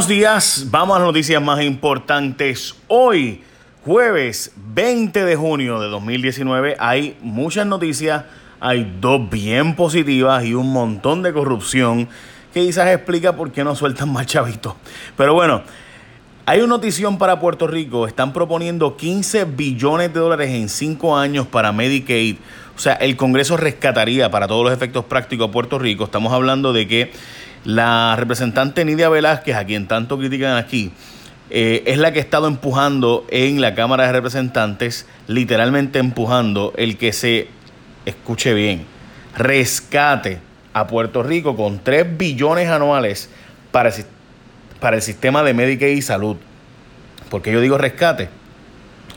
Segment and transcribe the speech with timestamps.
[0.00, 2.74] Buenos días, vamos a las noticias más importantes.
[2.88, 3.42] Hoy,
[3.84, 8.24] jueves 20 de junio de 2019, hay muchas noticias,
[8.60, 12.08] hay dos bien positivas y un montón de corrupción
[12.54, 14.72] que quizás explica por qué no sueltan más chavitos.
[15.18, 15.64] Pero bueno,
[16.46, 21.46] hay una notición para Puerto Rico, están proponiendo 15 billones de dólares en 5 años
[21.46, 22.36] para Medicaid.
[22.74, 26.04] O sea, el Congreso rescataría para todos los efectos prácticos a Puerto Rico.
[26.04, 27.12] Estamos hablando de que
[27.64, 30.92] la representante Nidia Velázquez, a quien tanto critican aquí,
[31.50, 36.96] eh, es la que ha estado empujando en la Cámara de Representantes, literalmente empujando el
[36.96, 37.48] que se,
[38.06, 38.86] escuche bien,
[39.36, 40.38] rescate
[40.72, 43.30] a Puerto Rico con 3 billones anuales
[43.72, 46.36] para el, sistema de Medicaid y salud.
[47.28, 48.28] Porque yo digo rescate,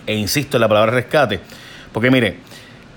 [0.06, 1.40] e insisto en la palabra rescate,
[1.92, 2.38] porque mire,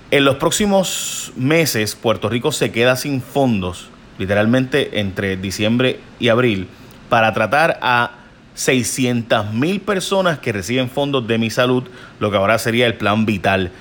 [0.09, 6.67] en los próximos meses Puerto Rico se queda sin fondos literalmente entre diciembre y abril,
[7.09, 8.11] para tratar a
[8.55, 11.83] 600 mil personas que reciben fondos de mi salud,
[12.19, 13.71] lo que ahora sería el plan vital.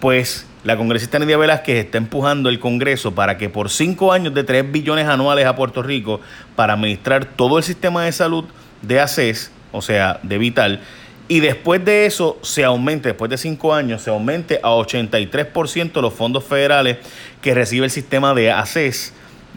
[0.00, 4.44] Pues la congresista Nidia Velázquez está empujando el Congreso para que por cinco años de
[4.44, 6.20] 3 billones anuales a Puerto Rico
[6.54, 8.44] para administrar todo el sistema de salud
[8.82, 10.80] de ACES, o sea, de Vital,
[11.28, 16.14] y después de eso se aumente, después de cinco años, se aumente a 83% los
[16.14, 16.98] fondos federales
[17.42, 19.12] que recibe el sistema de ACES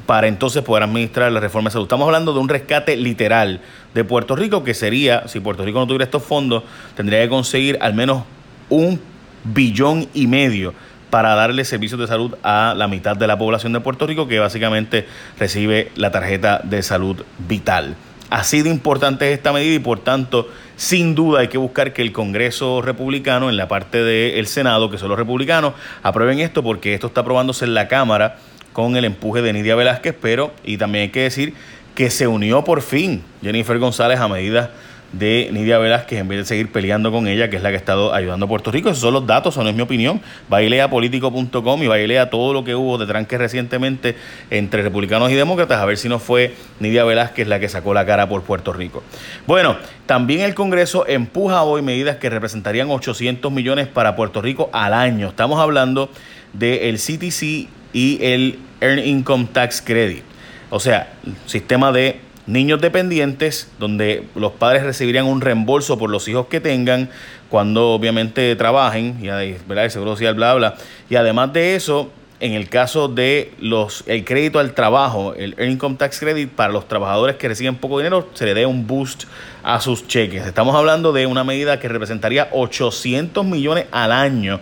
[0.09, 1.85] para entonces poder administrar la reforma de salud.
[1.85, 3.61] Estamos hablando de un rescate literal
[3.93, 6.63] de Puerto Rico que sería, si Puerto Rico no tuviera estos fondos,
[6.95, 8.23] tendría que conseguir al menos
[8.69, 8.99] un
[9.43, 10.73] billón y medio
[11.11, 14.39] para darle servicios de salud a la mitad de la población de Puerto Rico que
[14.39, 15.05] básicamente
[15.37, 17.95] recibe la tarjeta de salud vital.
[18.31, 22.01] Así de importante es esta medida y por tanto, sin duda hay que buscar que
[22.01, 26.95] el Congreso republicano, en la parte del Senado, que son los republicanos, aprueben esto porque
[26.95, 28.37] esto está aprobándose en la Cámara
[28.79, 31.53] con el empuje de Nidia Velázquez, pero y también hay que decir
[31.95, 34.71] que se unió por fin Jennifer González a medida
[35.11, 37.79] de Nidia Velázquez en vez de seguir peleando con ella, que es la que ha
[37.79, 38.87] estado ayudando a Puerto Rico.
[38.87, 40.21] Esos son los datos, eso no es mi opinión.
[40.47, 44.15] Bailea político.com y bailea todo lo que hubo de tranque recientemente
[44.49, 48.05] entre republicanos y demócratas, a ver si no fue Nidia Velázquez la que sacó la
[48.05, 49.03] cara por Puerto Rico.
[49.45, 54.93] Bueno, también el Congreso empuja hoy medidas que representarían 800 millones para Puerto Rico al
[54.93, 55.27] año.
[55.27, 56.09] Estamos hablando
[56.53, 60.23] del CTC y el Earned Income Tax Credit.
[60.69, 61.13] O sea,
[61.45, 67.09] sistema de niños dependientes donde los padres recibirían un reembolso por los hijos que tengan
[67.49, 69.27] cuando obviamente trabajen, y
[69.67, 69.85] ¿verdad?
[69.85, 70.75] el seguro social, bla, bla.
[71.09, 75.95] Y además de eso, en el caso de los el crédito al trabajo, el Income
[75.97, 79.25] Tax Credit, para los trabajadores que reciben poco dinero, se le dé un boost
[79.63, 80.45] a sus cheques.
[80.45, 84.59] Estamos hablando de una medida que representaría 800 millones al año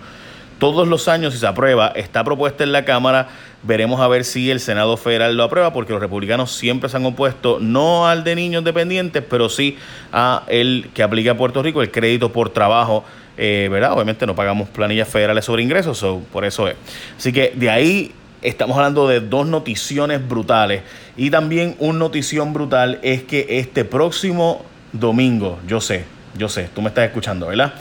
[0.60, 3.30] todos los años si se aprueba, está propuesta en la Cámara,
[3.64, 7.06] veremos a ver si el Senado Federal lo aprueba, porque los republicanos siempre se han
[7.06, 9.78] opuesto no al de niños dependientes, pero sí
[10.12, 13.04] a el que aplica a Puerto Rico el crédito por trabajo,
[13.38, 13.94] eh, ¿verdad?
[13.94, 16.76] Obviamente no pagamos planillas federales sobre ingresos, por eso es.
[17.18, 20.82] Así que de ahí estamos hablando de dos noticiones brutales.
[21.16, 26.06] Y también una notición brutal es que este próximo domingo, yo sé,
[26.38, 27.74] yo sé, tú me estás escuchando, ¿verdad?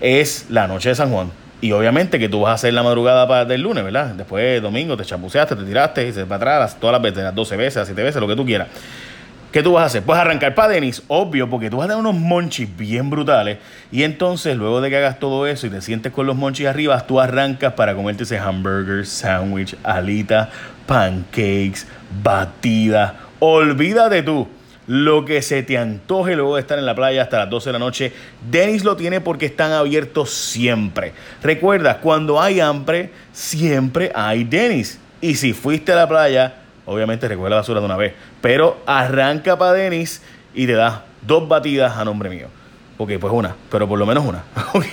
[0.00, 1.43] Es la noche de San Juan.
[1.60, 4.08] Y obviamente que tú vas a hacer la madrugada para del lunes, ¿verdad?
[4.14, 7.56] Después domingo te champuceaste, te tiraste, y se para atrás todas las veces, las 12
[7.56, 8.68] veces, las 7 veces, lo que tú quieras.
[9.50, 10.02] ¿Qué tú vas a hacer?
[10.02, 13.58] Pues arrancar para Denis, obvio, porque tú vas a tener unos monchis bien brutales.
[13.92, 17.00] Y entonces, luego de que hagas todo eso y te sientes con los monchis arriba,
[17.06, 20.50] tú arrancas para comerte ese hamburger, sándwich, alita,
[20.86, 21.86] pancakes,
[22.20, 23.14] batida.
[23.38, 24.48] Olvídate tú
[24.86, 27.72] lo que se te antoje luego de estar en la playa hasta las 12 de
[27.72, 28.12] la noche.
[28.50, 31.12] Denis lo tiene porque están abiertos siempre.
[31.42, 34.98] Recuerda, cuando hay hambre, siempre hay Denis.
[35.20, 38.12] Y si fuiste a la playa, obviamente recuerda la basura de una vez.
[38.40, 40.22] Pero arranca para Denis
[40.54, 42.48] y te da dos batidas a nombre mío.
[42.96, 44.44] Ok, pues una, pero por lo menos una.
[44.74, 44.86] Ok,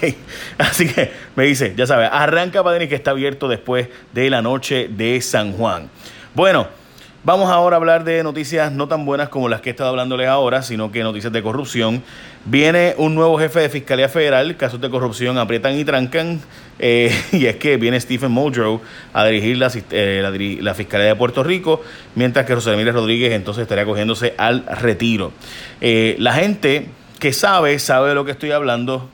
[0.59, 4.41] así que me dice, ya sabes, arranca para Denis que está abierto después de la
[4.41, 5.89] noche de San Juan.
[6.33, 6.80] Bueno.
[7.23, 10.27] Vamos ahora a hablar de noticias no tan buenas como las que he estado hablándoles
[10.27, 12.01] ahora, sino que noticias de corrupción.
[12.45, 16.41] Viene un nuevo jefe de Fiscalía Federal, casos de corrupción aprietan y trancan,
[16.79, 18.81] eh, y es que viene Stephen Muldrow
[19.13, 19.55] a dirigir
[19.91, 21.83] eh, la, Fiscalía de Puerto Rico,
[22.15, 25.31] mientras que José Emilio Rodríguez entonces estaría cogiéndose al retiro.
[25.79, 26.87] Eh, la gente
[27.19, 29.11] que sabe, sabe de lo que estoy hablando.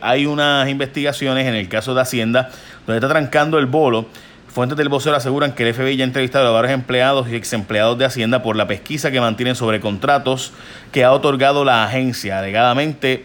[0.00, 2.50] hay unas investigaciones en el caso de Hacienda,
[2.86, 4.06] donde está trancando el bolo
[4.52, 7.54] Fuentes del vocero aseguran que el FBI ya ha entrevistado a varios empleados y ex
[7.54, 10.52] empleados de Hacienda por la pesquisa que mantienen sobre contratos
[10.92, 12.38] que ha otorgado la agencia.
[12.38, 13.24] Alegadamente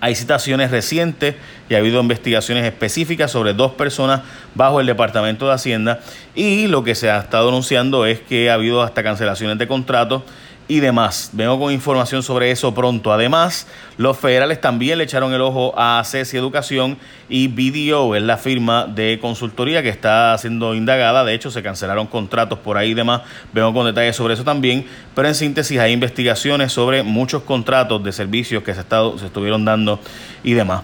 [0.00, 1.34] hay citaciones recientes
[1.68, 4.20] y ha habido investigaciones específicas sobre dos personas
[4.54, 5.98] bajo el Departamento de Hacienda
[6.36, 10.22] y lo que se ha estado anunciando es que ha habido hasta cancelaciones de contratos
[10.68, 11.30] y demás.
[11.32, 13.12] Vengo con información sobre eso pronto.
[13.12, 13.66] Además,
[13.96, 16.98] los federales también le echaron el ojo a CES y Educación
[17.28, 21.24] y BDO es la firma de consultoría que está siendo indagada.
[21.24, 23.22] De hecho, se cancelaron contratos por ahí y demás.
[23.52, 24.86] Vengo con detalles sobre eso también.
[25.14, 30.00] Pero en síntesis, hay investigaciones sobre muchos contratos de servicios que se, se estuvieron dando
[30.42, 30.82] y demás.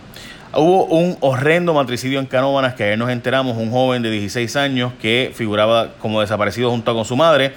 [0.55, 4.93] Hubo un horrendo matricidio en Canóvanas que ayer nos enteramos, un joven de 16 años
[5.01, 7.53] que figuraba como desaparecido junto con su madre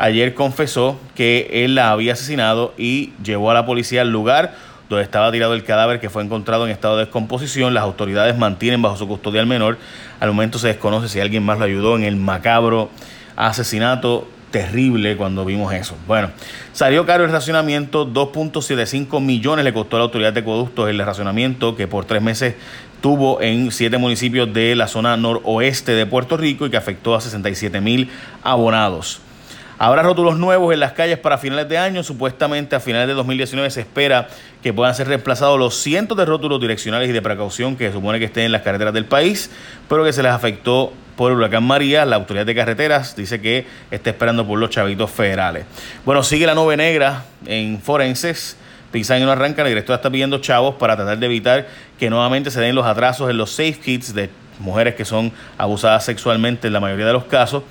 [0.00, 4.54] ayer confesó que él la había asesinado y llevó a la policía al lugar
[4.88, 7.74] donde estaba tirado el cadáver que fue encontrado en estado de descomposición.
[7.74, 9.78] Las autoridades mantienen bajo su custodia al menor.
[10.18, 12.90] Al momento se desconoce si alguien más lo ayudó en el macabro
[13.36, 15.94] asesinato terrible cuando vimos eso.
[16.08, 16.30] Bueno,
[16.72, 21.76] salió caro el racionamiento, 2.75 millones le costó a la autoridad de acueductos el racionamiento
[21.76, 22.56] que por tres meses
[23.00, 27.20] tuvo en siete municipios de la zona noroeste de Puerto Rico y que afectó a
[27.20, 28.10] 67 mil
[28.42, 29.20] abonados.
[29.82, 32.02] Habrá rótulos nuevos en las calles para finales de año.
[32.02, 34.28] Supuestamente a finales de 2019 se espera
[34.62, 38.18] que puedan ser reemplazados los cientos de rótulos direccionales y de precaución que se supone
[38.18, 39.50] que estén en las carreteras del país,
[39.88, 42.04] pero que se les afectó por el huracán María.
[42.04, 45.64] La autoridad de carreteras dice que está esperando por los chavitos federales.
[46.04, 48.58] Bueno, sigue la nube negra en forenses.
[48.92, 51.66] Pisan y no arranca, la directora está pidiendo chavos para tratar de evitar
[51.98, 54.28] que nuevamente se den los atrasos en los safe kits de
[54.58, 57.62] mujeres que son abusadas sexualmente en la mayoría de los casos.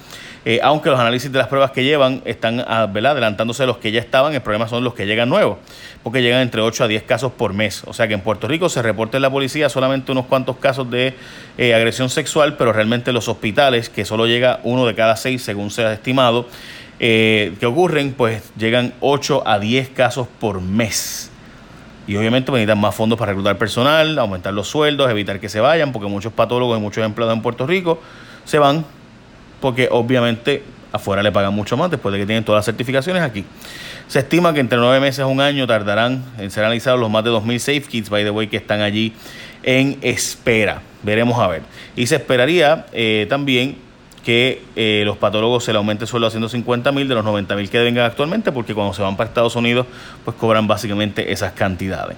[0.46, 3.92] Eh, aunque los análisis de las pruebas que llevan están ah, adelantándose de los que
[3.92, 5.58] ya estaban, el problema son los que llegan nuevos,
[6.02, 7.84] porque llegan entre 8 a 10 casos por mes.
[7.86, 10.90] O sea que en Puerto Rico se reporta en la policía solamente unos cuantos casos
[10.90, 11.14] de
[11.58, 15.72] eh, agresión sexual, pero realmente los hospitales, que solo llega uno de cada seis según
[15.72, 16.48] se ha estimado,
[17.02, 21.32] eh, que ocurren, pues llegan 8 a 10 casos por mes.
[22.08, 25.92] Y obviamente necesitan más fondos para reclutar personal, aumentar los sueldos, evitar que se vayan,
[25.92, 28.02] porque muchos patólogos y muchos empleados en Puerto Rico
[28.46, 28.84] se van
[29.60, 33.46] porque obviamente afuera le pagan mucho más después de que tienen todas las certificaciones aquí.
[34.08, 37.24] Se estima que entre nueve meses a un año tardarán en ser analizados los más
[37.24, 39.14] de 2.000 safe kits, by the way, que están allí
[39.64, 40.82] en espera.
[41.04, 41.62] Veremos a ver.
[41.96, 43.78] Y se esperaría eh, también
[44.24, 47.70] que eh, los patólogos se le aumente sueldo a 150 mil de los 90 mil
[47.70, 49.88] que vengan actualmente, porque cuando se van para Estados Unidos,
[50.26, 52.18] pues cobran básicamente esas cantidades.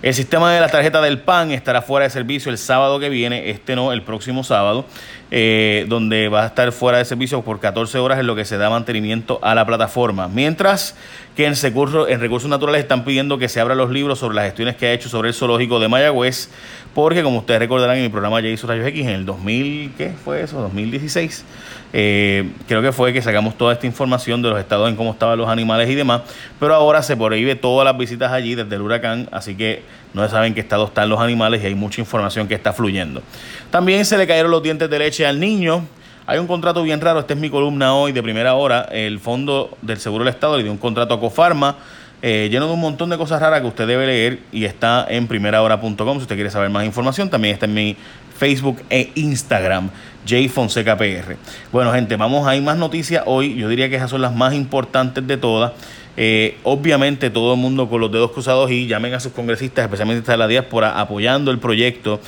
[0.00, 3.50] El sistema de la tarjeta del PAN estará fuera de servicio el sábado que viene,
[3.50, 4.84] este no, el próximo sábado,
[5.32, 8.58] eh, donde va a estar fuera de servicio por 14 horas en lo que se
[8.58, 10.28] da mantenimiento a la plataforma.
[10.28, 10.94] Mientras
[11.38, 14.74] que en, en Recursos Naturales están pidiendo que se abran los libros sobre las gestiones
[14.74, 16.50] que ha hecho sobre el zoológico de Mayagüez,
[16.96, 20.14] porque como ustedes recordarán en mi programa ya hizo Rayos X en el 2000, ¿qué
[20.24, 20.60] fue eso?
[20.60, 21.44] 2016.
[21.92, 25.38] Eh, creo que fue que sacamos toda esta información de los estados en cómo estaban
[25.38, 26.22] los animales y demás,
[26.58, 30.30] pero ahora se prohíbe todas las visitas allí desde el huracán, así que no se
[30.30, 33.22] sabe en qué estado están los animales y hay mucha información que está fluyendo.
[33.70, 35.86] También se le cayeron los dientes de leche al niño.
[36.28, 38.82] Hay un contrato bien raro, esta es mi columna hoy de primera hora.
[38.92, 41.76] El Fondo del Seguro del Estado le dio un contrato a Cofarma
[42.20, 45.26] eh, lleno de un montón de cosas raras que usted debe leer y está en
[45.26, 47.30] primerahora.com si usted quiere saber más información.
[47.30, 47.96] También está en mi
[48.36, 49.88] Facebook e Instagram,
[50.28, 51.36] J Fonseca PR.
[51.72, 53.54] Bueno, gente, vamos ir más noticias hoy.
[53.54, 55.72] Yo diría que esas son las más importantes de todas.
[56.18, 60.30] Eh, obviamente todo el mundo con los dedos cruzados y llamen a sus congresistas, especialmente
[60.30, 62.20] a la diáspora, apoyando el proyecto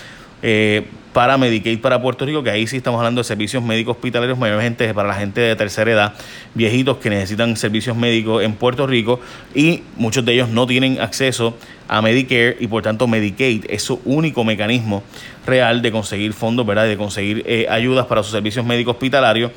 [0.43, 4.39] eh, para Medicaid para Puerto Rico, que ahí sí estamos hablando de servicios médicos hospitalarios,
[4.39, 6.15] mayormente para la gente de tercera edad,
[6.55, 9.21] viejitos que necesitan servicios médicos en Puerto Rico
[9.55, 11.57] y muchos de ellos no tienen acceso
[11.89, 15.03] a Medicare y por tanto Medicaid es su único mecanismo
[15.47, 16.87] real de conseguir fondos, ¿verdad?
[16.87, 19.51] de conseguir eh, ayudas para sus servicios médicos hospitalarios.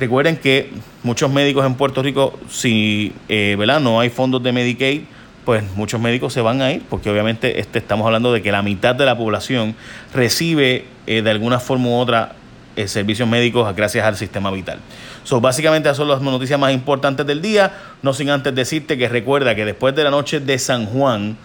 [0.00, 0.70] Recuerden que
[1.02, 3.80] muchos médicos en Puerto Rico, si eh, ¿verdad?
[3.80, 5.02] no hay fondos de Medicaid,
[5.48, 8.60] pues muchos médicos se van a ir, porque obviamente este, estamos hablando de que la
[8.60, 9.74] mitad de la población
[10.12, 12.34] recibe eh, de alguna forma u otra
[12.76, 14.78] eh, servicios médicos gracias al sistema vital.
[15.24, 19.08] So, básicamente esas son las noticias más importantes del día, no sin antes decirte que
[19.08, 21.38] recuerda que después de la noche de San Juan,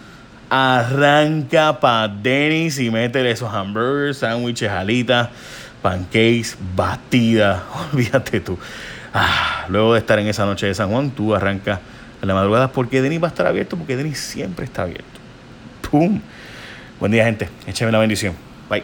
[0.50, 5.30] arranca para Denis y métele esos hamburgers, sándwiches, alitas,
[5.80, 8.58] pancakes, batidas, olvídate tú.
[9.14, 11.80] Ah, luego de estar en esa noche de San Juan, tú arrancas
[12.24, 15.04] en la madrugada porque Denis va a estar abierto, porque Denis siempre está abierto.
[15.90, 16.20] ¡Pum!
[16.98, 17.48] Buen día, gente.
[17.66, 18.34] Échame la bendición.
[18.68, 18.82] Bye.